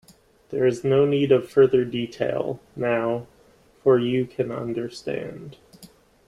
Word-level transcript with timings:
There 0.49 0.65
is 0.65 0.83
no 0.83 1.05
need 1.05 1.31
of 1.31 1.47
further 1.47 1.85
detail, 1.85 2.59
now-- 2.75 3.27
for 3.83 3.99
you 3.99 4.25
can 4.25 4.51
understand. 4.51 5.57